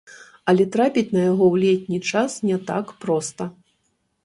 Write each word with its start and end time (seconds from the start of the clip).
Але 0.53 0.63
трапіць 0.75 1.11
на 1.17 1.21
яго 1.25 1.43
ў 1.51 1.55
летні 1.67 1.99
час 2.15 2.31
не 2.51 2.57
так 2.73 2.85
проста. 3.07 3.43